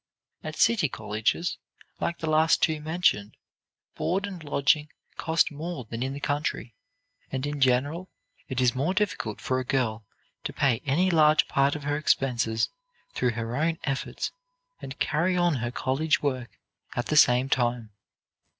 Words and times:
At 0.43 0.55
city 0.55 0.89
colleges, 0.89 1.59
like 1.99 2.17
the 2.17 2.27
last 2.31 2.63
two 2.63 2.81
mentioned, 2.81 3.37
board 3.93 4.25
and 4.25 4.43
lodging 4.43 4.89
cost 5.15 5.51
more 5.51 5.85
than 5.85 6.01
in 6.01 6.13
the 6.13 6.19
country; 6.19 6.73
and 7.31 7.45
in 7.45 7.61
general 7.61 8.09
it 8.49 8.59
is 8.59 8.73
more 8.73 8.95
difficult 8.95 9.39
for 9.39 9.59
a 9.59 9.63
girl 9.63 10.03
to 10.43 10.53
pay 10.53 10.81
any 10.87 11.11
large 11.11 11.47
part 11.47 11.75
of 11.75 11.83
her 11.83 11.97
expenses 11.97 12.69
through 13.13 13.33
her 13.33 13.55
own 13.55 13.77
efforts 13.83 14.31
and 14.81 14.97
carry 14.97 15.37
on 15.37 15.57
her 15.57 15.69
college 15.69 16.19
work 16.23 16.49
at 16.95 17.05
the 17.05 17.15
same 17.15 17.47
time. 17.47 17.91